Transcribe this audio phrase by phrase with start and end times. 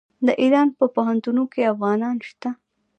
[0.25, 2.49] د ایران په پوهنتونونو کې افغانان شته.